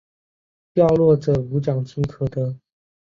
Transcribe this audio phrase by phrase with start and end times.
[0.73, 2.57] 掉落者无奖金可得。